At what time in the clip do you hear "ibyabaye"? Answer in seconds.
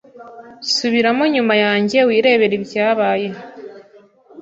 2.59-3.29